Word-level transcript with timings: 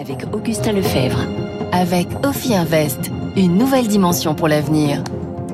avec 0.00 0.24
Augustin 0.32 0.72
Lefebvre. 0.72 1.20
Avec 1.72 2.08
Ophi 2.24 2.54
Invest, 2.54 3.10
une 3.36 3.58
nouvelle 3.58 3.86
dimension 3.86 4.34
pour 4.34 4.48
l'avenir. 4.48 5.02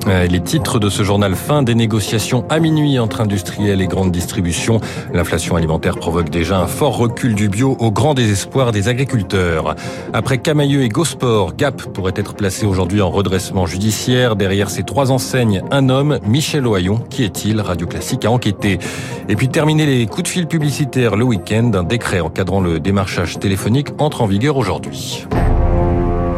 Les 0.07 0.39
titres 0.39 0.79
de 0.79 0.89
ce 0.89 1.03
journal 1.03 1.35
fin 1.35 1.63
des 1.63 1.75
négociations 1.75 2.45
à 2.49 2.59
minuit 2.59 2.97
entre 2.97 3.19
industriels 3.19 3.81
et 3.81 3.87
grandes 3.87 4.11
distributions. 4.11 4.79
L'inflation 5.13 5.57
alimentaire 5.57 5.97
provoque 5.97 6.29
déjà 6.29 6.57
un 6.59 6.67
fort 6.67 6.95
recul 6.95 7.35
du 7.35 7.49
bio 7.49 7.75
au 7.79 7.91
grand 7.91 8.13
désespoir 8.13 8.71
des 8.71 8.87
agriculteurs. 8.87 9.75
Après 10.13 10.37
Camailleux 10.37 10.83
et 10.83 10.89
Gosport, 10.89 11.55
Gap 11.57 11.81
pourrait 11.93 12.13
être 12.15 12.35
placé 12.35 12.65
aujourd'hui 12.65 13.01
en 13.01 13.09
redressement 13.09 13.65
judiciaire. 13.65 14.37
Derrière 14.37 14.69
ces 14.69 14.83
trois 14.83 15.11
enseignes, 15.11 15.61
un 15.71 15.89
homme, 15.89 16.19
Michel 16.25 16.65
Ohaillon. 16.65 16.99
Qui 17.09 17.25
est-il? 17.25 17.59
Radio 17.59 17.85
Classique 17.85 18.23
a 18.23 18.31
enquêté. 18.31 18.79
Et 19.27 19.35
puis 19.35 19.49
terminer 19.49 19.85
les 19.85 20.05
coups 20.05 20.23
de 20.23 20.29
fil 20.29 20.47
publicitaires 20.47 21.17
le 21.17 21.25
week-end. 21.25 21.71
Un 21.73 21.83
décret 21.83 22.21
encadrant 22.21 22.61
le 22.61 22.79
démarchage 22.79 23.39
téléphonique 23.39 23.89
entre 23.99 24.21
en 24.21 24.25
vigueur 24.25 24.55
aujourd'hui. 24.55 25.25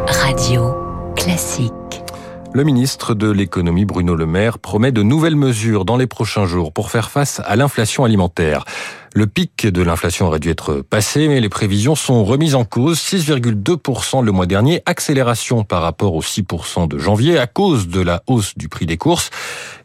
Radio 0.07 0.73
Classique. 1.15 1.78
Le 2.51 2.63
ministre 2.63 3.13
de 3.13 3.29
l'économie 3.29 3.85
Bruno 3.85 4.15
Le 4.15 4.25
Maire 4.25 4.57
promet 4.57 4.91
de 4.91 5.03
nouvelles 5.03 5.35
mesures 5.35 5.85
dans 5.85 5.97
les 5.97 6.07
prochains 6.07 6.45
jours 6.45 6.73
pour 6.73 6.89
faire 6.89 7.11
face 7.11 7.41
à 7.45 7.55
l'inflation 7.55 8.03
alimentaire. 8.03 8.65
Le 9.13 9.25
pic 9.25 9.65
de 9.65 9.81
l'inflation 9.81 10.27
aurait 10.27 10.39
dû 10.39 10.49
être 10.49 10.81
passé, 10.81 11.27
mais 11.27 11.39
les 11.39 11.49
prévisions 11.49 11.95
sont 11.95 12.23
remises 12.23 12.53
en 12.53 12.63
cause. 12.63 12.99
6,2% 12.99 14.23
le 14.23 14.31
mois 14.31 14.45
dernier, 14.45 14.83
accélération 14.85 15.63
par 15.63 15.81
rapport 15.81 16.13
aux 16.13 16.21
6% 16.21 16.87
de 16.87 16.99
janvier 16.99 17.39
à 17.39 17.47
cause 17.47 17.87
de 17.87 18.01
la 18.01 18.21
hausse 18.27 18.55
du 18.55 18.69
prix 18.69 18.85
des 18.85 18.97
courses. 18.97 19.31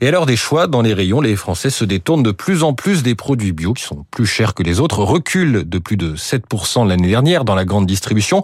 Et 0.03 0.09
à 0.09 0.11
l'heure 0.11 0.27
des 0.27 0.37
choix, 0.37 0.67
dans 0.67 0.83
les 0.83 0.93
rayons, 0.93 1.23
les 1.23 1.37
Français 1.37 1.71
se 1.71 1.85
détournent 1.85 2.23
de 2.23 2.33
plus 2.33 2.63
en 2.63 2.75
plus 2.75 3.03
des 3.03 3.15
produits 3.15 3.53
bio 3.53 3.73
qui 3.73 3.85
sont 3.85 4.05
plus 4.11 4.27
chers 4.27 4.53
que 4.53 4.63
les 4.63 4.79
autres, 4.79 5.03
reculent 5.03 5.65
de 5.67 5.79
plus 5.79 5.97
de 5.97 6.17
7% 6.17 6.87
l'année 6.87 7.09
dernière 7.09 7.45
dans 7.45 7.55
la 7.55 7.65
grande 7.65 7.87
distribution. 7.87 8.43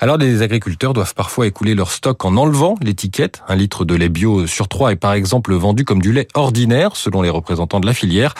Alors 0.00 0.16
les 0.16 0.42
agriculteurs 0.42 0.92
doivent 0.92 1.14
parfois 1.14 1.48
écouler 1.48 1.74
leur 1.74 1.90
stock 1.90 2.24
en 2.24 2.36
enlevant 2.36 2.76
l'étiquette. 2.80 3.42
Un 3.48 3.56
litre 3.56 3.84
de 3.84 3.96
lait 3.96 4.08
bio 4.08 4.46
sur 4.46 4.68
trois 4.68 4.92
est 4.92 4.96
par 4.96 5.12
exemple 5.12 5.52
vendu 5.54 5.84
comme 5.84 6.00
du 6.00 6.12
lait 6.12 6.28
ordinaire 6.34 6.94
selon 6.94 7.20
les 7.20 7.30
représentants 7.30 7.80
de 7.80 7.86
la 7.86 7.94
filière. 7.94 8.34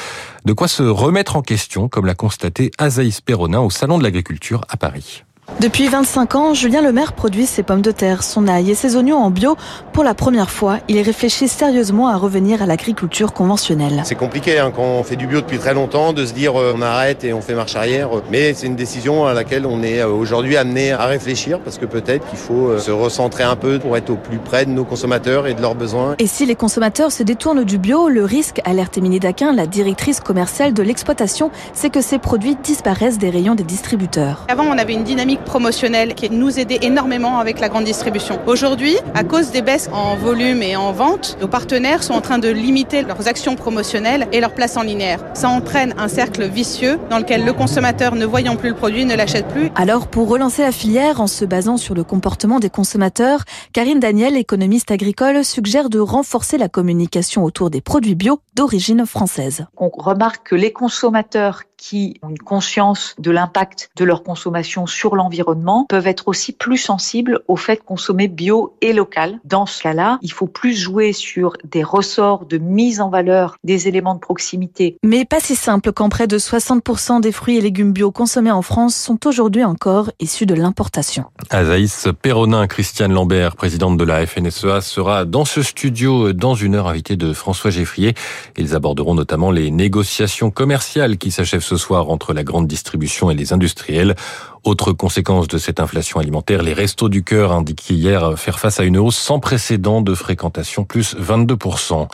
De 0.44 0.52
quoi 0.52 0.68
se 0.68 0.84
remettre 0.84 1.34
en 1.34 1.42
question, 1.42 1.87
comme 1.88 2.06
l'a 2.06 2.14
constaté 2.14 2.70
Azaïs 2.78 3.20
Perronin 3.20 3.60
au 3.60 3.70
Salon 3.70 3.98
de 3.98 4.02
l'Agriculture 4.02 4.64
à 4.68 4.76
Paris. 4.76 5.24
Depuis 5.60 5.88
25 5.88 6.36
ans, 6.36 6.54
Julien 6.54 6.82
Lemaire 6.82 7.12
produit 7.12 7.44
ses 7.44 7.64
pommes 7.64 7.82
de 7.82 7.90
terre, 7.90 8.22
son 8.22 8.46
ail 8.46 8.70
et 8.70 8.76
ses 8.76 8.94
oignons 8.94 9.16
en 9.16 9.32
bio. 9.32 9.56
Pour 9.92 10.04
la 10.04 10.14
première 10.14 10.50
fois, 10.50 10.78
il 10.86 11.00
réfléchit 11.00 11.48
sérieusement 11.48 12.06
à 12.06 12.16
revenir 12.16 12.62
à 12.62 12.66
l'agriculture 12.66 13.32
conventionnelle. 13.32 14.02
C'est 14.04 14.14
compliqué 14.14 14.60
hein, 14.60 14.70
quand 14.74 14.84
on 14.84 15.02
fait 15.02 15.16
du 15.16 15.26
bio 15.26 15.40
depuis 15.40 15.58
très 15.58 15.74
longtemps 15.74 16.12
de 16.12 16.24
se 16.26 16.32
dire 16.32 16.54
euh, 16.54 16.74
on 16.76 16.80
arrête 16.80 17.24
et 17.24 17.32
on 17.32 17.40
fait 17.40 17.54
marche 17.54 17.74
arrière. 17.74 18.10
Mais 18.30 18.54
c'est 18.54 18.68
une 18.68 18.76
décision 18.76 19.26
à 19.26 19.34
laquelle 19.34 19.66
on 19.66 19.82
est 19.82 19.98
euh, 19.98 20.06
aujourd'hui 20.06 20.56
amené 20.56 20.92
à 20.92 21.06
réfléchir 21.06 21.58
parce 21.58 21.76
que 21.76 21.86
peut-être 21.86 22.24
qu'il 22.28 22.38
faut 22.38 22.68
euh, 22.68 22.78
se 22.78 22.92
recentrer 22.92 23.42
un 23.42 23.56
peu 23.56 23.80
pour 23.80 23.96
être 23.96 24.10
au 24.10 24.16
plus 24.16 24.38
près 24.38 24.64
de 24.64 24.70
nos 24.70 24.84
consommateurs 24.84 25.48
et 25.48 25.54
de 25.54 25.60
leurs 25.60 25.74
besoins. 25.74 26.14
Et 26.20 26.28
si 26.28 26.46
les 26.46 26.54
consommateurs 26.54 27.10
se 27.10 27.24
détournent 27.24 27.64
du 27.64 27.78
bio, 27.78 28.08
le 28.08 28.24
risque, 28.24 28.60
alerte 28.64 28.96
Émilie 28.96 29.18
Daquin, 29.18 29.52
la 29.52 29.66
directrice 29.66 30.20
commerciale 30.20 30.72
de 30.72 30.84
l'exploitation, 30.84 31.50
c'est 31.72 31.90
que 31.90 32.00
ces 32.00 32.18
produits 32.18 32.56
disparaissent 32.62 33.18
des 33.18 33.30
rayons 33.30 33.56
des 33.56 33.64
distributeurs. 33.64 34.44
Avant, 34.46 34.64
on 34.64 34.78
avait 34.78 34.92
une 34.92 35.04
dynamique 35.04 35.37
promotionnelle 35.44 36.14
qui 36.14 36.30
nous 36.30 36.58
aidait 36.58 36.80
énormément 36.82 37.38
avec 37.38 37.60
la 37.60 37.68
grande 37.68 37.84
distribution. 37.84 38.38
Aujourd'hui, 38.46 38.96
à 39.14 39.24
cause 39.24 39.50
des 39.50 39.62
baisses 39.62 39.88
en 39.92 40.16
volume 40.16 40.62
et 40.62 40.76
en 40.76 40.92
vente, 40.92 41.36
nos 41.40 41.48
partenaires 41.48 42.02
sont 42.02 42.14
en 42.14 42.20
train 42.20 42.38
de 42.38 42.48
limiter 42.48 43.02
leurs 43.02 43.28
actions 43.28 43.56
promotionnelles 43.56 44.28
et 44.32 44.40
leur 44.40 44.54
place 44.54 44.76
en 44.76 44.82
linéaire. 44.82 45.24
Ça 45.34 45.48
entraîne 45.48 45.94
un 45.98 46.08
cercle 46.08 46.46
vicieux 46.48 46.98
dans 47.10 47.18
lequel 47.18 47.44
le 47.44 47.52
consommateur, 47.52 48.14
ne 48.14 48.26
voyant 48.26 48.56
plus 48.56 48.70
le 48.70 48.74
produit, 48.74 49.04
ne 49.04 49.14
l'achète 49.14 49.48
plus. 49.48 49.70
Alors, 49.74 50.08
pour 50.08 50.28
relancer 50.28 50.62
la 50.62 50.72
filière 50.72 51.20
en 51.20 51.26
se 51.26 51.44
basant 51.44 51.76
sur 51.76 51.94
le 51.94 52.04
comportement 52.04 52.60
des 52.60 52.70
consommateurs, 52.70 53.44
Karine 53.72 54.00
Daniel, 54.00 54.36
économiste 54.36 54.90
agricole, 54.90 55.44
suggère 55.44 55.90
de 55.90 55.98
renforcer 55.98 56.58
la 56.58 56.68
communication 56.68 57.44
autour 57.44 57.70
des 57.70 57.80
produits 57.80 58.14
bio 58.14 58.40
d'origine 58.54 59.06
française. 59.06 59.66
On 59.76 59.88
remarque 59.88 60.48
que 60.48 60.54
les 60.54 60.72
consommateurs 60.72 61.62
qui 61.78 62.18
ont 62.22 62.28
une 62.28 62.38
conscience 62.38 63.14
de 63.18 63.30
l'impact 63.30 63.90
de 63.96 64.04
leur 64.04 64.22
consommation 64.22 64.86
sur 64.86 65.16
l'environnement 65.16 65.86
peuvent 65.88 66.06
être 66.06 66.28
aussi 66.28 66.52
plus 66.52 66.76
sensibles 66.76 67.40
au 67.48 67.56
fait 67.56 67.76
de 67.76 67.82
consommer 67.82 68.28
bio 68.28 68.74
et 68.82 68.92
local. 68.92 69.38
Dans 69.44 69.64
ce 69.64 69.82
cas-là, 69.82 70.18
il 70.20 70.32
faut 70.32 70.46
plus 70.46 70.74
jouer 70.74 71.12
sur 71.12 71.54
des 71.64 71.82
ressorts 71.82 72.44
de 72.44 72.58
mise 72.58 73.00
en 73.00 73.08
valeur 73.08 73.56
des 73.64 73.88
éléments 73.88 74.14
de 74.14 74.20
proximité. 74.20 74.98
Mais 75.02 75.24
pas 75.24 75.40
si 75.40 75.56
simple 75.56 75.92
quand 75.92 76.08
près 76.08 76.26
de 76.26 76.38
60% 76.38 77.20
des 77.20 77.32
fruits 77.32 77.56
et 77.56 77.60
légumes 77.60 77.92
bio 77.92 78.10
consommés 78.10 78.50
en 78.50 78.62
France 78.62 78.96
sont 78.96 79.26
aujourd'hui 79.26 79.64
encore 79.64 80.10
issus 80.20 80.46
de 80.46 80.54
l'importation. 80.54 81.24
Azaïs 81.50 82.08
Perronin, 82.20 82.66
Christiane 82.66 83.12
Lambert, 83.12 83.54
présidente 83.56 83.96
de 83.96 84.04
la 84.04 84.26
FNSEA, 84.26 84.80
sera 84.80 85.24
dans 85.24 85.44
ce 85.44 85.62
studio 85.62 86.32
dans 86.32 86.54
une 86.54 86.74
heure 86.74 86.88
invitée 86.88 87.16
de 87.16 87.32
François 87.32 87.70
Geffrier. 87.70 88.14
Ils 88.56 88.74
aborderont 88.74 89.14
notamment 89.14 89.50
les 89.50 89.70
négociations 89.70 90.50
commerciales 90.50 91.18
qui 91.18 91.30
s'achèvent 91.30 91.62
ce 91.68 91.76
soir 91.76 92.08
entre 92.08 92.32
la 92.32 92.44
grande 92.44 92.66
distribution 92.66 93.30
et 93.30 93.34
les 93.34 93.52
industriels. 93.52 94.16
Autre 94.64 94.92
conséquence 94.92 95.48
de 95.48 95.58
cette 95.58 95.80
inflation 95.80 96.20
alimentaire, 96.20 96.62
les 96.62 96.72
restos 96.72 97.08
du 97.08 97.22
cœur 97.22 97.52
indiquaient 97.52 97.94
hier 97.94 98.38
faire 98.38 98.58
face 98.58 98.80
à 98.80 98.84
une 98.84 98.98
hausse 98.98 99.16
sans 99.16 99.38
précédent 99.38 100.00
de 100.00 100.14
fréquentation, 100.14 100.84
plus 100.84 101.16
22%. 101.16 102.08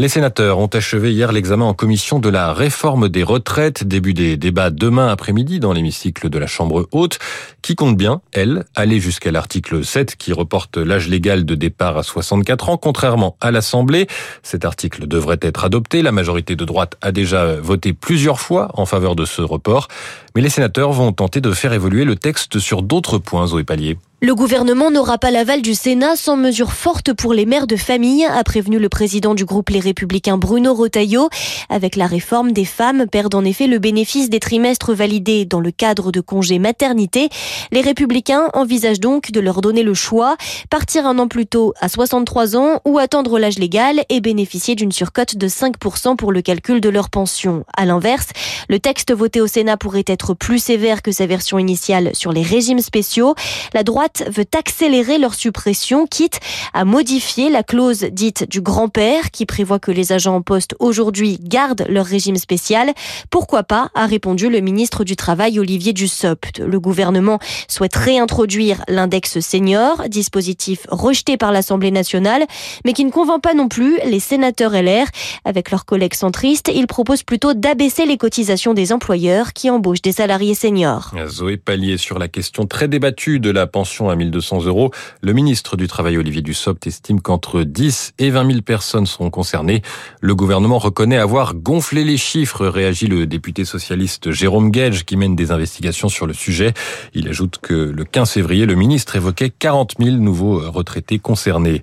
Les 0.00 0.08
sénateurs 0.08 0.58
ont 0.60 0.68
achevé 0.68 1.12
hier 1.12 1.32
l'examen 1.32 1.64
en 1.64 1.74
commission 1.74 2.20
de 2.20 2.28
la 2.28 2.52
réforme 2.52 3.08
des 3.08 3.24
retraites, 3.24 3.82
début 3.82 4.14
des 4.14 4.36
débats 4.36 4.70
demain 4.70 5.08
après-midi 5.08 5.58
dans 5.58 5.72
l'hémicycle 5.72 6.30
de 6.30 6.38
la 6.38 6.46
Chambre 6.46 6.86
haute, 6.92 7.18
qui 7.62 7.74
compte 7.74 7.96
bien, 7.96 8.20
elle, 8.32 8.64
aller 8.76 9.00
jusqu'à 9.00 9.32
l'article 9.32 9.84
7 9.84 10.14
qui 10.14 10.32
reporte 10.32 10.76
l'âge 10.76 11.08
légal 11.08 11.44
de 11.44 11.56
départ 11.56 11.98
à 11.98 12.04
64 12.04 12.68
ans, 12.68 12.76
contrairement 12.76 13.36
à 13.40 13.50
l'Assemblée. 13.50 14.06
Cet 14.44 14.64
article 14.64 15.08
devrait 15.08 15.40
être 15.42 15.64
adopté. 15.64 16.02
La 16.02 16.12
majorité 16.12 16.54
de 16.54 16.64
droite 16.64 16.96
a 17.02 17.10
déjà 17.10 17.56
voté 17.56 17.92
plusieurs 17.92 18.38
fois 18.38 18.70
en 18.74 18.86
faveur 18.86 19.16
de 19.16 19.24
ce 19.24 19.42
report. 19.42 19.88
Mais 20.36 20.42
les 20.42 20.48
sénateurs 20.48 20.92
vont 20.92 21.10
tenter 21.10 21.40
de 21.40 21.50
faire 21.50 21.72
évoluer 21.78 22.04
le 22.04 22.16
texte 22.16 22.58
sur 22.58 22.82
d'autres 22.82 23.18
points, 23.18 23.46
Zoé 23.46 23.62
Pallier. 23.62 23.98
Le 24.20 24.34
gouvernement 24.34 24.90
n'aura 24.90 25.16
pas 25.16 25.30
l'aval 25.30 25.62
du 25.62 25.76
Sénat 25.76 26.16
sans 26.16 26.36
mesure 26.36 26.72
forte 26.72 27.12
pour 27.12 27.32
les 27.32 27.46
mères 27.46 27.68
de 27.68 27.76
famille, 27.76 28.24
a 28.24 28.42
prévenu 28.42 28.80
le 28.80 28.88
président 28.88 29.32
du 29.32 29.44
groupe 29.44 29.70
Les 29.70 29.78
Républicains 29.78 30.38
Bruno 30.38 30.74
Rotaillot. 30.74 31.28
Avec 31.68 31.94
la 31.94 32.08
réforme, 32.08 32.50
des 32.50 32.64
femmes 32.64 33.06
perdent 33.06 33.36
en 33.36 33.44
effet 33.44 33.68
le 33.68 33.78
bénéfice 33.78 34.28
des 34.28 34.40
trimestres 34.40 34.92
validés 34.92 35.44
dans 35.44 35.60
le 35.60 35.70
cadre 35.70 36.10
de 36.10 36.20
congés 36.20 36.58
maternité. 36.58 37.28
Les 37.70 37.80
Républicains 37.80 38.48
envisagent 38.54 38.98
donc 38.98 39.30
de 39.30 39.38
leur 39.38 39.60
donner 39.60 39.84
le 39.84 39.94
choix, 39.94 40.36
partir 40.68 41.06
un 41.06 41.20
an 41.20 41.28
plus 41.28 41.46
tôt 41.46 41.72
à 41.80 41.88
63 41.88 42.56
ans 42.56 42.80
ou 42.84 42.98
attendre 42.98 43.38
l'âge 43.38 43.60
légal 43.60 44.02
et 44.08 44.20
bénéficier 44.20 44.74
d'une 44.74 44.90
surcote 44.90 45.36
de 45.36 45.46
5% 45.46 46.16
pour 46.16 46.32
le 46.32 46.42
calcul 46.42 46.80
de 46.80 46.88
leur 46.88 47.08
pension. 47.08 47.64
À 47.76 47.84
l'inverse, 47.84 48.30
le 48.68 48.80
texte 48.80 49.14
voté 49.14 49.40
au 49.40 49.46
Sénat 49.46 49.76
pourrait 49.76 50.02
être 50.08 50.34
plus 50.34 50.58
sévère 50.58 51.02
que 51.02 51.12
sa 51.12 51.26
version 51.26 51.60
initiale 51.60 52.10
sur 52.14 52.32
les 52.32 52.42
régimes 52.42 52.80
spéciaux. 52.80 53.36
La 53.74 53.84
droite 53.84 54.07
veut 54.28 54.46
accélérer 54.56 55.18
leur 55.18 55.34
suppression, 55.34 56.06
quitte 56.06 56.40
à 56.74 56.84
modifier 56.84 57.50
la 57.50 57.62
clause 57.62 58.00
dite 58.10 58.48
du 58.48 58.60
grand-père 58.60 59.30
qui 59.30 59.46
prévoit 59.46 59.78
que 59.78 59.90
les 59.90 60.12
agents 60.12 60.36
en 60.36 60.42
poste 60.42 60.74
aujourd'hui 60.78 61.38
gardent 61.42 61.84
leur 61.88 62.06
régime 62.06 62.36
spécial. 62.36 62.92
Pourquoi 63.30 63.62
pas 63.62 63.90
a 63.94 64.06
répondu 64.06 64.48
le 64.48 64.60
ministre 64.60 65.04
du 65.04 65.16
Travail 65.16 65.58
Olivier 65.58 65.92
Dussopt. 65.92 66.58
Le 66.58 66.80
gouvernement 66.80 67.38
souhaite 67.68 67.96
réintroduire 67.96 68.82
l'index 68.88 69.40
senior, 69.40 70.08
dispositif 70.08 70.86
rejeté 70.90 71.36
par 71.36 71.52
l'Assemblée 71.52 71.90
nationale, 71.90 72.44
mais 72.84 72.92
qui 72.92 73.04
ne 73.04 73.10
convainc 73.10 73.42
pas 73.42 73.54
non 73.54 73.68
plus 73.68 73.98
les 74.04 74.20
sénateurs 74.20 74.72
LR. 74.72 75.06
Avec 75.44 75.70
leurs 75.70 75.84
collègues 75.84 76.14
centristes, 76.14 76.70
ils 76.74 76.86
proposent 76.86 77.22
plutôt 77.22 77.54
d'abaisser 77.54 78.06
les 78.06 78.16
cotisations 78.16 78.74
des 78.74 78.92
employeurs 78.92 79.52
qui 79.52 79.70
embauchent 79.70 80.02
des 80.02 80.12
salariés 80.12 80.54
seniors. 80.54 81.12
Zoé 81.26 81.56
Pallier 81.56 81.96
sur 81.96 82.18
la 82.18 82.28
question 82.28 82.66
très 82.66 82.88
débattue 82.88 83.40
de 83.40 83.50
la 83.50 83.66
pension 83.66 83.97
à 84.06 84.14
1200 84.14 84.66
euros. 84.66 84.92
Le 85.20 85.32
ministre 85.32 85.76
du 85.76 85.88
Travail, 85.88 86.16
Olivier 86.18 86.42
Dussopt, 86.42 86.86
estime 86.86 87.20
qu'entre 87.20 87.62
10 87.62 88.14
et 88.18 88.30
20 88.30 88.50
000 88.50 88.62
personnes 88.62 89.06
seront 89.06 89.30
concernées. 89.30 89.82
Le 90.20 90.34
gouvernement 90.34 90.78
reconnaît 90.78 91.16
avoir 91.16 91.54
gonflé 91.54 92.04
les 92.04 92.16
chiffres, 92.16 92.66
réagit 92.66 93.08
le 93.08 93.26
député 93.26 93.64
socialiste 93.64 94.30
Jérôme 94.30 94.70
Gage, 94.70 95.04
qui 95.04 95.16
mène 95.16 95.34
des 95.34 95.50
investigations 95.50 96.08
sur 96.08 96.26
le 96.26 96.34
sujet. 96.34 96.74
Il 97.14 97.28
ajoute 97.28 97.58
que 97.60 97.74
le 97.74 98.04
15 98.04 98.30
février, 98.30 98.66
le 98.66 98.74
ministre 98.74 99.16
évoquait 99.16 99.50
40 99.50 99.94
000 99.98 100.16
nouveaux 100.16 100.70
retraités 100.70 101.18
concernés. 101.18 101.82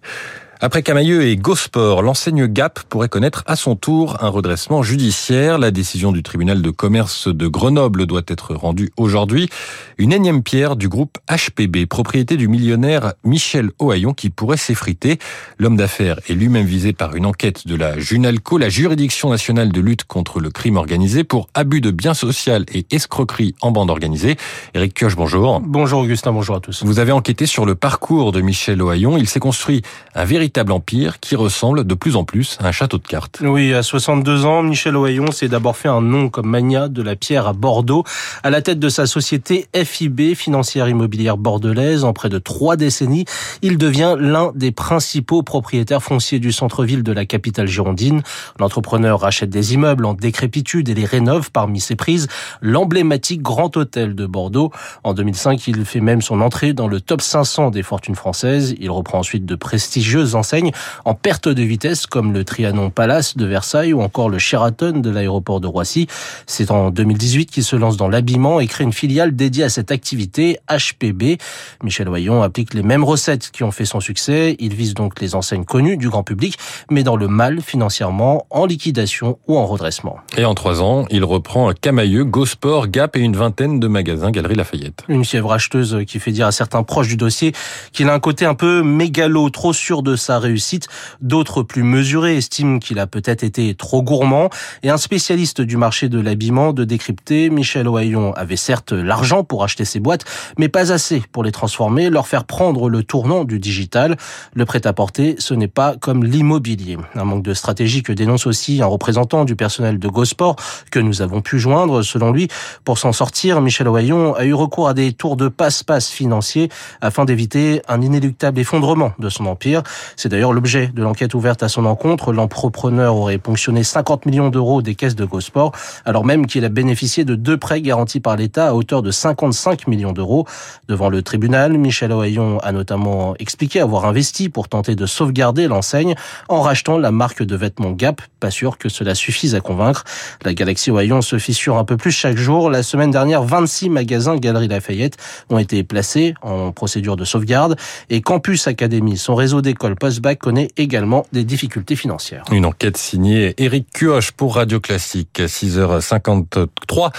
Après 0.61 0.83
Camailleux 0.83 1.23
et 1.27 1.35
Gosport, 1.35 2.01
l'enseigne 2.01 2.47
Gap 2.47 2.79
pourrait 2.87 3.09
connaître 3.09 3.43
à 3.45 3.57
son 3.57 3.75
tour 3.75 4.23
un 4.23 4.29
redressement 4.29 4.83
judiciaire. 4.83 5.57
La 5.57 5.69
décision 5.69 6.13
du 6.13 6.23
tribunal 6.23 6.61
de 6.61 6.69
commerce 6.69 7.27
de 7.27 7.47
Grenoble 7.47 8.05
doit 8.05 8.21
être 8.29 8.55
rendue 8.55 8.89
aujourd'hui. 8.95 9.49
Une 9.97 10.13
énième 10.13 10.43
pierre 10.43 10.77
du 10.77 10.87
groupe 10.87 11.17
HPB, 11.29 11.87
propriété 11.87 12.37
du 12.37 12.47
millionnaire 12.47 13.15
Michel 13.25 13.71
Ohaillon 13.79 14.13
qui 14.13 14.29
pourrait 14.29 14.55
s'effriter. 14.55 15.19
L'homme 15.59 15.75
d'affaires 15.75 16.21
est 16.29 16.33
lui-même 16.33 16.65
visé 16.65 16.93
par 16.93 17.17
une 17.17 17.25
enquête 17.25 17.67
de 17.67 17.75
la 17.75 17.99
Junalco, 17.99 18.57
la 18.57 18.69
juridiction 18.69 19.31
nationale 19.31 19.73
de 19.73 19.81
lutte 19.81 20.05
contre 20.05 20.39
le 20.39 20.51
crime 20.51 20.77
organisé 20.77 21.25
pour 21.25 21.49
abus 21.53 21.81
de 21.81 21.91
biens 21.91 22.13
sociaux 22.13 22.63
et 22.73 22.85
escroquerie 22.91 23.55
en 23.61 23.71
bande 23.71 23.89
organisée. 23.89 24.37
Eric 24.73 24.93
Kioch, 24.93 25.15
bonjour. 25.15 25.59
Bonjour 25.59 25.99
Augustin, 25.99 26.31
bonjour 26.31 26.55
à 26.55 26.59
tous. 26.61 26.83
Vous 26.83 26.99
avez 26.99 27.11
enquêté 27.11 27.45
sur 27.45 27.65
le 27.65 27.75
parcours 27.75 28.31
de 28.31 28.39
Michel 28.39 28.81
Ohaillon. 28.81 29.17
Il 29.17 29.27
s'est 29.27 29.41
construit 29.41 29.81
un 30.13 30.23
véritable 30.23 30.44
véritable 30.45 30.73
empire 30.73 31.19
qui 31.19 31.35
ressemble 31.35 31.85
de 31.85 31.95
plus 31.95 32.15
en 32.15 32.23
plus 32.23 32.59
à 32.61 32.67
un 32.67 32.71
château 32.71 32.99
de 32.99 33.07
cartes. 33.07 33.39
Oui, 33.41 33.73
à 33.73 33.81
62 33.81 34.45
ans, 34.45 34.61
Michel 34.61 34.95
Ohaillon 34.95 35.31
s'est 35.31 35.47
d'abord 35.47 35.75
fait 35.75 35.87
un 35.87 36.01
nom 36.01 36.29
comme 36.29 36.45
mania 36.45 36.87
de 36.87 37.01
la 37.01 37.15
pierre 37.15 37.47
à 37.47 37.53
Bordeaux, 37.53 38.03
à 38.43 38.51
la 38.51 38.61
tête 38.61 38.77
de 38.77 38.87
sa 38.87 39.07
société 39.07 39.65
FIB, 39.73 40.35
financière 40.35 40.87
immobilière 40.87 41.37
bordelaise. 41.37 42.03
En 42.03 42.13
près 42.13 42.29
de 42.29 42.37
trois 42.37 42.75
décennies, 42.75 43.25
il 43.63 43.79
devient 43.79 44.15
l'un 44.19 44.51
des 44.53 44.71
principaux 44.71 45.41
propriétaires 45.41 46.03
fonciers 46.03 46.37
du 46.37 46.51
centre-ville 46.51 47.01
de 47.01 47.11
la 47.11 47.25
capitale 47.25 47.65
girondine. 47.65 48.21
L'entrepreneur 48.59 49.21
rachète 49.21 49.49
des 49.49 49.73
immeubles 49.73 50.05
en 50.05 50.13
décrépitude 50.13 50.89
et 50.89 50.93
les 50.93 51.05
rénove 51.05 51.49
parmi 51.49 51.79
ses 51.79 51.95
prises 51.95 52.27
l'emblématique 52.61 53.41
Grand 53.41 53.75
Hôtel 53.77 54.13
de 54.13 54.27
Bordeaux. 54.27 54.71
En 55.03 55.15
2005, 55.15 55.67
il 55.67 55.85
fait 55.85 56.01
même 56.01 56.21
son 56.21 56.39
entrée 56.39 56.73
dans 56.73 56.87
le 56.87 57.01
top 57.01 57.21
500 57.21 57.71
des 57.71 57.81
fortunes 57.81 58.13
françaises. 58.15 58.75
Il 58.79 58.91
reprend 58.91 59.17
ensuite 59.17 59.47
de 59.47 59.55
prestigieuses 59.55 60.34
enseignes 60.35 60.71
en 61.05 61.13
perte 61.13 61.47
de 61.47 61.63
vitesse 61.63 62.05
comme 62.05 62.33
le 62.33 62.43
Trianon 62.43 62.89
Palace 62.89 63.37
de 63.37 63.45
Versailles 63.45 63.93
ou 63.93 64.01
encore 64.01 64.29
le 64.29 64.39
Sheraton 64.39 64.99
de 64.99 65.09
l'aéroport 65.09 65.61
de 65.61 65.67
Roissy. 65.67 66.07
C'est 66.45 66.71
en 66.71 66.91
2018 66.91 67.47
qu'il 67.47 67.63
se 67.63 67.75
lance 67.75 67.97
dans 67.97 68.07
l'habillement 68.07 68.59
et 68.59 68.67
crée 68.67 68.83
une 68.83 68.93
filiale 68.93 69.35
dédiée 69.35 69.63
à 69.63 69.69
cette 69.69 69.91
activité, 69.91 70.59
HPB. 70.69 71.37
Michel 71.83 72.09
Oyon 72.09 72.41
applique 72.43 72.73
les 72.73 72.83
mêmes 72.83 73.03
recettes 73.03 73.51
qui 73.51 73.63
ont 73.63 73.71
fait 73.71 73.85
son 73.85 73.99
succès. 73.99 74.55
Il 74.59 74.73
vise 74.73 74.93
donc 74.93 75.19
les 75.21 75.35
enseignes 75.35 75.65
connues 75.65 75.97
du 75.97 76.09
grand 76.09 76.23
public, 76.23 76.57
mais 76.89 77.03
dans 77.03 77.15
le 77.15 77.27
mal 77.27 77.61
financièrement, 77.61 78.45
en 78.49 78.65
liquidation 78.65 79.39
ou 79.47 79.57
en 79.57 79.65
redressement. 79.65 80.17
Et 80.37 80.45
en 80.45 80.53
trois 80.53 80.81
ans, 80.81 81.05
il 81.09 81.23
reprend 81.23 81.71
Camailleux, 81.73 82.25
Gosport, 82.25 82.87
Gap 82.87 83.15
et 83.15 83.19
une 83.19 83.35
vingtaine 83.35 83.79
de 83.79 83.87
magasins 83.87 84.31
Galerie 84.31 84.55
Lafayette. 84.55 85.03
Une 85.07 85.25
fièvre 85.25 85.51
acheteuse 85.51 85.99
qui 86.07 86.19
fait 86.19 86.31
dire 86.31 86.47
à 86.47 86.51
certains 86.51 86.83
proches 86.83 87.07
du 87.07 87.17
dossier 87.17 87.53
qu'il 87.91 88.09
a 88.09 88.13
un 88.13 88.19
côté 88.19 88.45
un 88.45 88.55
peu 88.55 88.83
mégalo, 88.83 89.49
trop 89.49 89.73
sûr 89.73 90.03
de 90.03 90.15
sa 90.25 90.39
réussite. 90.39 90.87
D'autres 91.21 91.63
plus 91.63 91.83
mesurés 91.83 92.37
estiment 92.37 92.79
qu'il 92.79 92.99
a 92.99 93.07
peut-être 93.07 93.43
été 93.43 93.75
trop 93.75 94.01
gourmand. 94.01 94.49
Et 94.83 94.89
un 94.89 94.97
spécialiste 94.97 95.61
du 95.61 95.77
marché 95.77 96.09
de 96.09 96.19
l'habillement 96.19 96.73
de 96.73 96.83
décrypter, 96.83 97.49
Michel 97.49 97.87
Ohaillon 97.87 98.33
avait 98.33 98.55
certes 98.55 98.91
l'argent 98.91 99.43
pour 99.43 99.63
acheter 99.63 99.85
ses 99.85 99.99
boîtes, 99.99 100.25
mais 100.57 100.67
pas 100.67 100.91
assez 100.91 101.21
pour 101.31 101.43
les 101.43 101.51
transformer, 101.51 102.09
leur 102.09 102.27
faire 102.27 102.45
prendre 102.45 102.89
le 102.89 103.03
tournant 103.03 103.43
du 103.43 103.59
digital. 103.59 104.17
Le 104.53 104.65
prêt-à-porter, 104.65 105.35
ce 105.37 105.53
n'est 105.53 105.67
pas 105.67 105.95
comme 105.95 106.23
l'immobilier. 106.23 106.97
Un 107.15 107.23
manque 107.23 107.43
de 107.43 107.53
stratégie 107.53 108.01
que 108.01 108.11
dénonce 108.13 108.47
aussi 108.47 108.81
un 108.81 108.87
représentant 108.87 109.45
du 109.45 109.55
personnel 109.55 109.99
de 109.99 110.07
Gosport 110.07 110.55
que 110.91 110.99
nous 110.99 111.21
avons 111.21 111.41
pu 111.41 111.59
joindre. 111.59 112.01
Selon 112.01 112.31
lui, 112.31 112.47
pour 112.83 112.97
s'en 112.97 113.13
sortir, 113.13 113.61
Michel 113.61 113.87
Ohaillon 113.87 114.33
a 114.33 114.45
eu 114.45 114.53
recours 114.53 114.87
à 114.87 114.93
des 114.93 115.13
tours 115.13 115.37
de 115.37 115.47
passe-passe 115.47 116.09
financiers 116.09 116.69
afin 117.01 117.25
d'éviter 117.25 117.81
un 117.87 118.01
inéluctable 118.01 118.59
effondrement 118.59 119.13
de 119.19 119.29
son 119.29 119.45
empire. 119.45 119.83
C'est 120.15 120.29
d'ailleurs 120.29 120.53
l'objet 120.53 120.87
de 120.93 121.01
l'enquête 121.01 121.33
ouverte 121.33 121.63
à 121.63 121.69
son 121.69 121.85
encontre. 121.85 122.31
L'entrepreneur 122.31 123.15
aurait 123.15 123.37
ponctionné 123.37 123.83
50 123.83 124.25
millions 124.25 124.49
d'euros 124.49 124.81
des 124.81 124.95
caisses 124.95 125.15
de 125.15 125.25
Gosport, 125.25 125.71
alors 126.05 126.25
même 126.25 126.47
qu'il 126.47 126.65
a 126.65 126.69
bénéficié 126.69 127.25
de 127.25 127.35
deux 127.35 127.57
prêts 127.57 127.81
garantis 127.81 128.19
par 128.19 128.35
l'État 128.35 128.69
à 128.69 128.73
hauteur 128.73 129.01
de 129.01 129.11
55 129.11 129.87
millions 129.87 130.13
d'euros. 130.13 130.45
Devant 130.87 131.09
le 131.09 131.21
tribunal, 131.21 131.77
Michel 131.77 132.11
Ohaillon 132.11 132.59
a 132.59 132.71
notamment 132.71 133.35
expliqué 133.39 133.79
avoir 133.79 134.05
investi 134.05 134.49
pour 134.49 134.67
tenter 134.69 134.95
de 134.95 135.05
sauvegarder 135.05 135.67
l'enseigne 135.67 136.15
en 136.47 136.61
rachetant 136.61 136.97
la 136.97 137.11
marque 137.11 137.43
de 137.43 137.55
vêtements 137.55 137.91
Gap. 137.91 138.21
Pas 138.39 138.51
sûr 138.51 138.77
que 138.77 138.89
cela 138.89 139.15
suffise 139.15 139.55
à 139.55 139.61
convaincre. 139.61 140.03
La 140.43 140.53
galaxie 140.53 140.91
Ohaillon 140.91 141.21
se 141.21 141.37
fissure 141.37 141.77
un 141.77 141.85
peu 141.85 141.97
plus 141.97 142.11
chaque 142.11 142.37
jour. 142.37 142.69
La 142.69 142.83
semaine 142.83 143.11
dernière, 143.11 143.43
26 143.43 143.89
magasins 143.89 144.37
Galerie 144.37 144.67
Lafayette 144.67 145.17
ont 145.49 145.57
été 145.57 145.83
placés 145.83 146.35
en 146.41 146.71
procédure 146.71 147.15
de 147.15 147.25
sauvegarde 147.25 147.75
et 148.09 148.21
Campus 148.21 148.67
Academy, 148.67 149.17
son 149.17 149.35
réseau 149.35 149.61
d'écoles 149.61 149.95
Postbac 150.05 150.37
connaît 150.37 150.67
également 150.77 151.25
des 151.33 151.43
difficultés 151.43 151.95
financières. 151.95 152.43
Une 152.51 152.67
enquête 152.67 152.95
signée 152.95 153.55
Eric 153.57 153.87
Cuoche 153.91 154.29
pour 154.33 154.53
Radio 154.53 154.79
Classique, 154.79 155.39
6h53. 155.39 157.11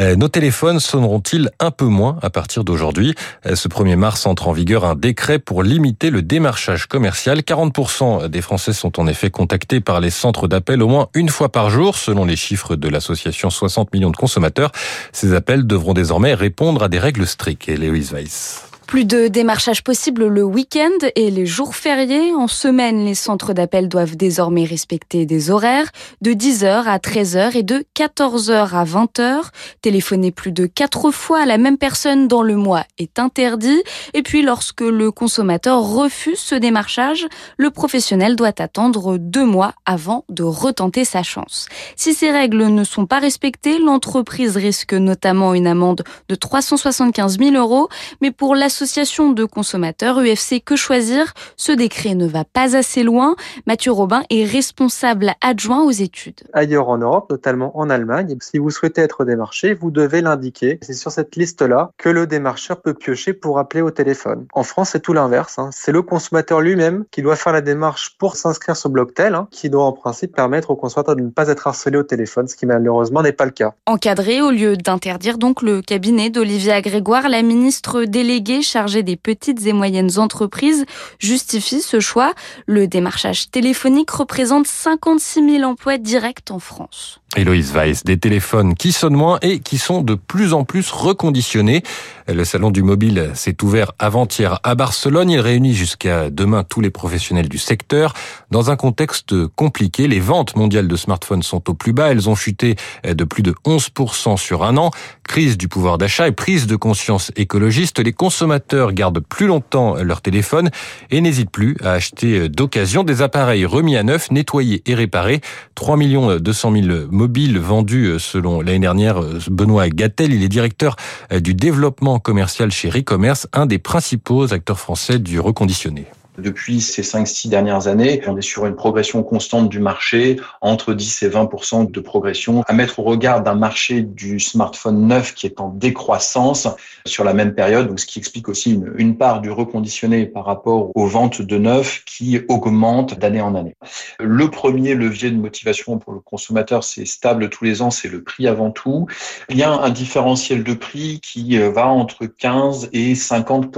Euh, 0.00 0.16
nos 0.16 0.26
téléphones 0.26 0.80
sonneront-ils 0.80 1.50
un 1.60 1.70
peu 1.70 1.84
moins 1.84 2.18
à 2.20 2.30
partir 2.30 2.64
d'aujourd'hui? 2.64 3.14
Euh, 3.46 3.54
Ce 3.54 3.68
1er 3.68 3.94
mars 3.94 4.26
entre 4.26 4.48
en 4.48 4.52
vigueur 4.52 4.84
un 4.84 4.96
décret 4.96 5.38
pour 5.38 5.62
limiter 5.62 6.10
le 6.10 6.20
démarchage 6.20 6.86
commercial. 6.86 7.42
40% 7.42 8.26
des 8.26 8.40
Français 8.42 8.72
sont 8.72 8.98
en 8.98 9.06
effet 9.06 9.30
contactés 9.30 9.78
par 9.78 10.00
les 10.00 10.10
centres 10.10 10.48
d'appel 10.48 10.82
au 10.82 10.88
moins 10.88 11.10
une 11.14 11.28
fois 11.28 11.52
par 11.52 11.70
jour, 11.70 11.96
selon 11.96 12.24
les 12.24 12.34
chiffres 12.34 12.74
de 12.74 12.88
l'association 12.88 13.50
60 13.50 13.94
millions 13.94 14.10
de 14.10 14.16
consommateurs. 14.16 14.72
Ces 15.12 15.32
appels 15.32 15.64
devront 15.64 15.94
désormais 15.94 16.34
répondre 16.34 16.82
à 16.82 16.88
des 16.88 16.98
règles 16.98 17.28
strictes. 17.28 17.68
Et 17.68 17.76
Weiss. 17.76 18.71
Plus 18.86 19.04
de 19.06 19.28
démarchage 19.28 19.82
possible 19.82 20.26
le 20.26 20.42
week-end 20.42 21.08
et 21.16 21.30
les 21.30 21.46
jours 21.46 21.74
fériés. 21.74 22.34
En 22.34 22.46
semaine, 22.46 23.06
les 23.06 23.14
centres 23.14 23.54
d'appel 23.54 23.88
doivent 23.88 24.16
désormais 24.16 24.64
respecter 24.64 25.24
des 25.24 25.50
horaires 25.50 25.90
de 26.20 26.32
10h 26.32 26.84
à 26.84 26.98
13h 26.98 27.56
et 27.56 27.62
de 27.62 27.86
14h 27.96 28.74
à 28.74 28.84
20h. 28.84 29.44
Téléphoner 29.80 30.30
plus 30.30 30.52
de 30.52 30.66
4 30.66 31.10
fois 31.10 31.40
à 31.40 31.46
la 31.46 31.56
même 31.56 31.78
personne 31.78 32.28
dans 32.28 32.42
le 32.42 32.56
mois 32.56 32.84
est 32.98 33.18
interdit. 33.18 33.82
Et 34.12 34.22
puis, 34.22 34.42
lorsque 34.42 34.82
le 34.82 35.10
consommateur 35.10 35.80
refuse 35.80 36.38
ce 36.38 36.54
démarchage, 36.54 37.26
le 37.56 37.70
professionnel 37.70 38.36
doit 38.36 38.60
attendre 38.60 39.16
deux 39.16 39.46
mois 39.46 39.72
avant 39.86 40.26
de 40.28 40.42
retenter 40.42 41.06
sa 41.06 41.22
chance. 41.22 41.66
Si 41.96 42.12
ces 42.12 42.30
règles 42.30 42.66
ne 42.66 42.84
sont 42.84 43.06
pas 43.06 43.20
respectées, 43.20 43.78
l'entreprise 43.78 44.56
risque 44.56 44.92
notamment 44.92 45.54
une 45.54 45.66
amende 45.66 46.02
de 46.28 46.34
375 46.34 47.38
000 47.38 47.56
euros. 47.56 47.88
Mais 48.20 48.32
pour 48.32 48.54
l'association 48.72 48.92
Association 48.92 49.32
de 49.32 49.44
consommateurs 49.44 50.18
UFC 50.18 50.62
Que 50.64 50.76
Choisir, 50.76 51.34
ce 51.56 51.72
décret 51.72 52.14
ne 52.14 52.26
va 52.26 52.44
pas 52.44 52.76
assez 52.76 53.02
loin. 53.02 53.36
Mathieu 53.66 53.92
Robin 53.92 54.22
est 54.28 54.44
responsable 54.44 55.32
adjoint 55.40 55.82
aux 55.82 55.90
études. 55.90 56.40
Ailleurs 56.52 56.88
en 56.88 56.98
Europe, 56.98 57.30
notamment 57.30 57.76
en 57.78 57.90
Allemagne, 57.90 58.36
si 58.40 58.58
vous 58.58 58.70
souhaitez 58.70 59.02
être 59.02 59.24
démarché, 59.24 59.74
vous 59.74 59.90
devez 59.90 60.20
l'indiquer. 60.20 60.78
C'est 60.82 60.94
sur 60.94 61.10
cette 61.10 61.36
liste-là 61.36 61.90
que 61.96 62.08
le 62.08 62.26
démarcheur 62.26 62.80
peut 62.80 62.94
piocher 62.94 63.34
pour 63.34 63.58
appeler 63.58 63.82
au 63.82 63.90
téléphone. 63.90 64.46
En 64.52 64.62
France, 64.62 64.90
c'est 64.92 65.00
tout 65.00 65.12
l'inverse. 65.12 65.58
Hein. 65.58 65.70
C'est 65.72 65.92
le 65.92 66.02
consommateur 66.02 66.60
lui-même 66.60 67.04
qui 67.10 67.22
doit 67.22 67.36
faire 67.36 67.52
la 67.52 67.60
démarche 67.60 68.16
pour 68.18 68.36
s'inscrire 68.36 68.76
sur 68.76 68.90
Blocktel, 68.90 69.34
hein, 69.34 69.48
qui 69.50 69.70
doit 69.70 69.84
en 69.84 69.92
principe 69.92 70.34
permettre 70.34 70.70
au 70.70 70.76
consommateur 70.76 71.16
de 71.16 71.22
ne 71.22 71.30
pas 71.30 71.48
être 71.48 71.66
harcelé 71.66 71.98
au 71.98 72.04
téléphone, 72.04 72.48
ce 72.48 72.56
qui 72.56 72.66
malheureusement 72.66 73.22
n'est 73.22 73.32
pas 73.32 73.44
le 73.44 73.52
cas. 73.52 73.74
Encadré 73.86 74.40
au 74.40 74.50
lieu 74.50 74.76
d'interdire 74.76 75.38
donc 75.38 75.62
le 75.62 75.82
cabinet 75.82 76.30
d'Olivia 76.30 76.80
Grégoire, 76.80 77.28
la 77.28 77.42
ministre 77.42 78.04
déléguée 78.04 78.61
chargé 78.62 79.02
des 79.02 79.16
petites 79.16 79.66
et 79.66 79.72
moyennes 79.72 80.18
entreprises 80.18 80.84
justifie 81.18 81.80
ce 81.80 82.00
choix. 82.00 82.34
Le 82.66 82.86
démarchage 82.86 83.50
téléphonique 83.50 84.10
représente 84.10 84.66
56 84.66 85.58
000 85.58 85.70
emplois 85.70 85.98
directs 85.98 86.50
en 86.50 86.58
France. 86.58 87.21
Héloïse 87.34 87.72
Weiss, 87.72 88.04
des 88.04 88.18
téléphones 88.18 88.74
qui 88.74 88.92
sonnent 88.92 89.16
moins 89.16 89.38
et 89.40 89.60
qui 89.60 89.78
sont 89.78 90.02
de 90.02 90.14
plus 90.14 90.52
en 90.52 90.64
plus 90.64 90.90
reconditionnés. 90.90 91.82
Le 92.28 92.44
salon 92.44 92.70
du 92.70 92.82
mobile 92.82 93.30
s'est 93.34 93.56
ouvert 93.62 93.92
avant-hier 93.98 94.60
à 94.62 94.74
Barcelone. 94.74 95.30
Il 95.30 95.40
réunit 95.40 95.74
jusqu'à 95.74 96.28
demain 96.30 96.62
tous 96.62 96.80
les 96.80 96.90
professionnels 96.90 97.48
du 97.48 97.58
secteur. 97.58 98.12
Dans 98.50 98.70
un 98.70 98.76
contexte 98.76 99.34
compliqué, 99.56 100.08
les 100.08 100.20
ventes 100.20 100.56
mondiales 100.56 100.88
de 100.88 100.96
smartphones 100.96 101.42
sont 101.42 101.70
au 101.70 101.74
plus 101.74 101.92
bas. 101.92 102.10
Elles 102.10 102.28
ont 102.28 102.34
chuté 102.34 102.76
de 103.04 103.24
plus 103.24 103.42
de 103.42 103.54
11% 103.64 104.36
sur 104.36 104.62
un 104.62 104.76
an. 104.76 104.90
Crise 105.24 105.56
du 105.56 105.68
pouvoir 105.68 105.98
d'achat 105.98 106.28
et 106.28 106.32
prise 106.32 106.66
de 106.66 106.76
conscience 106.76 107.32
écologiste. 107.36 107.98
Les 107.98 108.12
consommateurs 108.12 108.92
gardent 108.92 109.20
plus 109.20 109.46
longtemps 109.46 109.96
leur 109.96 110.20
téléphone 110.20 110.70
et 111.10 111.20
n'hésitent 111.22 111.50
plus 111.50 111.76
à 111.82 111.92
acheter 111.92 112.48
d'occasion 112.50 113.04
des 113.04 113.22
appareils 113.22 113.64
remis 113.64 113.96
à 113.96 114.02
neuf, 114.02 114.30
nettoyés 114.30 114.82
et 114.86 114.94
réparés. 114.94 115.40
3 115.74 115.96
200 116.38 116.72
000 116.72 116.86
mobiles 117.22 117.58
vendus 117.58 118.18
selon 118.18 118.62
l'année 118.62 118.80
dernière. 118.80 119.20
Benoît 119.48 119.88
Gattel, 119.88 120.32
il 120.32 120.42
est 120.42 120.48
directeur 120.48 120.96
du 121.30 121.54
développement 121.54 122.18
commercial 122.18 122.72
chez 122.72 122.90
Recommerce, 122.90 123.46
un 123.52 123.66
des 123.66 123.78
principaux 123.78 124.52
acteurs 124.52 124.80
français 124.80 125.20
du 125.20 125.38
reconditionné. 125.38 126.06
Depuis 126.38 126.80
ces 126.80 127.02
5-6 127.02 127.48
dernières 127.48 127.88
années, 127.88 128.22
on 128.26 128.38
est 128.38 128.42
sur 128.42 128.64
une 128.64 128.74
progression 128.74 129.22
constante 129.22 129.68
du 129.68 129.80
marché, 129.80 130.40
entre 130.62 130.94
10 130.94 131.24
et 131.24 131.28
20 131.28 131.50
de 131.90 132.00
progression, 132.00 132.62
à 132.66 132.72
mettre 132.72 133.00
au 133.00 133.02
regard 133.02 133.42
d'un 133.42 133.54
marché 133.54 134.00
du 134.00 134.40
smartphone 134.40 135.06
neuf 135.06 135.34
qui 135.34 135.46
est 135.46 135.60
en 135.60 135.68
décroissance 135.68 136.68
sur 137.04 137.24
la 137.24 137.34
même 137.34 137.54
période, 137.54 137.88
donc 137.88 138.00
ce 138.00 138.06
qui 138.06 138.18
explique 138.18 138.48
aussi 138.48 138.72
une, 138.72 138.92
une 138.96 139.18
part 139.18 139.42
du 139.42 139.50
reconditionné 139.50 140.24
par 140.24 140.46
rapport 140.46 140.90
aux 140.94 141.06
ventes 141.06 141.42
de 141.42 141.58
neuf 141.58 142.02
qui 142.06 142.40
augmente 142.48 143.18
d'année 143.18 143.42
en 143.42 143.54
année. 143.54 143.76
Le 144.18 144.50
premier 144.50 144.94
levier 144.94 145.30
de 145.30 145.36
motivation 145.36 145.98
pour 145.98 146.14
le 146.14 146.20
consommateur, 146.20 146.82
c'est 146.82 147.04
stable 147.04 147.50
tous 147.50 147.64
les 147.64 147.82
ans, 147.82 147.90
c'est 147.90 148.08
le 148.08 148.22
prix 148.22 148.46
avant 148.48 148.70
tout. 148.70 149.06
Il 149.50 149.58
y 149.58 149.62
a 149.62 149.70
un 149.70 149.90
différentiel 149.90 150.64
de 150.64 150.72
prix 150.72 151.20
qui 151.20 151.58
va 151.58 151.88
entre 151.88 152.24
15 152.24 152.88
et 152.94 153.14
50 153.14 153.68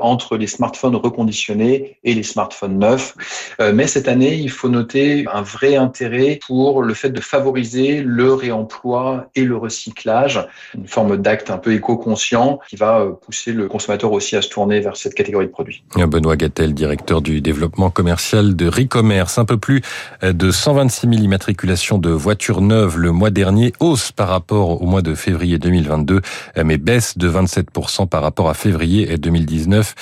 entre 0.00 0.36
les 0.36 0.46
smartphones 0.46 0.96
reconditionnés 0.96 1.87
et 2.04 2.14
les 2.14 2.22
smartphones 2.22 2.78
neufs. 2.78 3.14
Euh, 3.60 3.72
mais 3.72 3.86
cette 3.86 4.08
année, 4.08 4.34
il 4.34 4.50
faut 4.50 4.68
noter 4.68 5.26
un 5.32 5.42
vrai 5.42 5.76
intérêt 5.76 6.38
pour 6.46 6.82
le 6.82 6.94
fait 6.94 7.10
de 7.10 7.20
favoriser 7.20 8.02
le 8.02 8.32
réemploi 8.32 9.28
et 9.34 9.44
le 9.44 9.56
recyclage, 9.56 10.46
une 10.74 10.86
forme 10.86 11.16
d'acte 11.16 11.50
un 11.50 11.58
peu 11.58 11.72
éco-conscient 11.74 12.60
qui 12.68 12.76
va 12.76 13.00
euh, 13.00 13.12
pousser 13.12 13.52
le 13.52 13.68
consommateur 13.68 14.12
aussi 14.12 14.36
à 14.36 14.42
se 14.42 14.48
tourner 14.48 14.80
vers 14.80 14.96
cette 14.96 15.14
catégorie 15.14 15.46
de 15.46 15.50
produits. 15.50 15.84
Benoît 15.96 16.36
Gattel, 16.36 16.74
directeur 16.74 17.20
du 17.20 17.40
développement 17.40 17.90
commercial 17.90 18.56
de 18.56 18.68
Recommerce, 18.68 19.38
un 19.38 19.44
peu 19.44 19.58
plus 19.58 19.82
de 20.22 20.50
126 20.50 21.08
000 21.08 21.22
immatriculations 21.22 21.98
de 21.98 22.10
voitures 22.10 22.60
neuves 22.60 22.98
le 22.98 23.12
mois 23.12 23.30
dernier, 23.30 23.72
hausse 23.80 24.12
par 24.12 24.28
rapport 24.28 24.80
au 24.82 24.86
mois 24.86 25.02
de 25.02 25.14
février 25.14 25.58
2022, 25.58 26.20
mais 26.64 26.78
baisse 26.78 27.18
de 27.18 27.30
27% 27.30 28.08
par 28.08 28.22
rapport 28.22 28.48
à 28.48 28.54
février 28.54 29.16
2019 29.18 29.94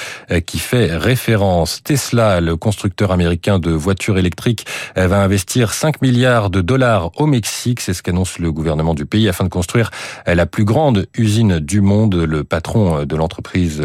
qui 0.45 0.59
fait 0.59 0.97
référence. 0.97 1.76
Tesla, 1.83 2.41
le 2.41 2.57
constructeur 2.57 3.13
américain 3.13 3.59
de 3.59 3.71
voitures 3.71 4.19
électriques, 4.19 4.67
va 4.97 5.23
investir 5.23 5.73
5 5.73 6.03
milliards 6.03 6.51
de 6.51 6.61
dollars 6.61 7.11
au 7.21 7.27
Mexique, 7.27 7.81
c'est 7.81 7.95
ce 7.95 8.03
qu'annonce 8.03 8.39
le 8.39 8.53
gouvernement 8.53 8.95
du 8.95 9.07
pays, 9.07 9.29
afin 9.29 9.45
de 9.45 9.49
construire 9.49 9.91
la 10.27 10.47
plus 10.47 10.65
grande 10.65 11.07
usine 11.17 11.59
du 11.59 11.81
monde. 11.81 12.15
Le 12.15 12.45
patron 12.45 13.05
de 13.05 13.17
l'entreprise, 13.17 13.81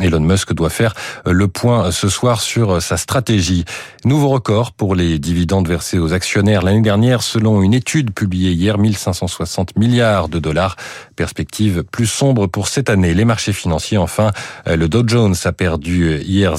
Elon 0.00 0.20
Musk, 0.20 0.52
doit 0.52 0.70
faire 0.70 0.94
le 1.26 1.48
point 1.48 1.90
ce 1.90 2.08
soir 2.08 2.40
sur 2.40 2.80
sa 2.82 2.96
stratégie. 2.96 3.64
Nouveau 4.04 4.28
record 4.28 4.72
pour 4.72 4.94
les 4.94 5.18
dividendes 5.18 5.68
versés 5.68 5.98
aux 5.98 6.12
actionnaires 6.12 6.62
l'année 6.62 6.82
dernière, 6.82 7.22
selon 7.22 7.62
une 7.62 7.74
étude 7.74 8.12
publiée 8.12 8.52
hier, 8.52 8.78
1560 8.78 9.76
milliards 9.76 10.28
de 10.28 10.38
dollars. 10.38 10.76
Perspective 11.16 11.84
plus 11.84 12.06
sombre 12.06 12.46
pour 12.46 12.68
cette 12.68 12.90
année. 12.90 13.14
Les 13.14 13.24
marchés 13.24 13.52
financiers, 13.52 13.98
enfin, 13.98 14.30
le 14.66 14.88
Dow 14.88 15.02
Jones 15.06 15.34
a 15.44 15.52
perdu 15.52 16.18
hier 16.22 16.56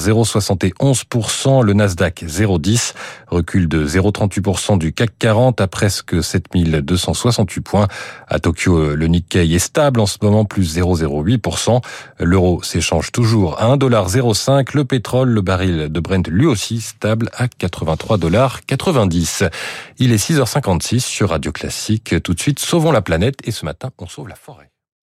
0,71%, 0.70 1.64
le 1.64 1.72
Nasdaq 1.72 2.22
0,10, 2.22 2.94
recul 3.28 3.68
de 3.68 3.86
0,38% 3.86 4.78
du 4.78 4.92
CAC 4.92 5.10
40 5.18 5.60
à 5.60 5.66
presque 5.66 6.22
7268 6.22 7.60
points. 7.60 7.88
À 8.28 8.38
Tokyo, 8.38 8.94
le 8.94 9.06
Nikkei 9.06 9.54
est 9.54 9.58
stable 9.58 10.00
en 10.00 10.06
ce 10.06 10.18
moment, 10.22 10.44
plus 10.44 10.76
0,08%. 10.76 11.80
L'euro 12.20 12.62
s'échange 12.62 13.12
toujours 13.12 13.60
à 13.60 13.76
1,05$. 13.76 14.74
Le 14.74 14.84
pétrole, 14.84 15.30
le 15.30 15.40
baril 15.40 15.88
de 15.90 16.00
Brent, 16.00 16.28
lui 16.28 16.46
aussi 16.46 16.80
stable 16.80 17.30
à 17.34 17.46
83,90$. 17.46 19.50
Il 19.98 20.12
est 20.12 20.30
6h56 20.30 21.00
sur 21.00 21.30
Radio 21.30 21.52
Classique. 21.52 22.22
Tout 22.22 22.34
de 22.34 22.40
suite, 22.40 22.58
sauvons 22.58 22.92
la 22.92 23.02
planète 23.02 23.38
et 23.44 23.50
ce 23.50 23.64
matin, 23.64 23.90
on 23.98 24.06
sauve 24.06 24.28
la 24.28 24.36
forêt. 24.36 24.71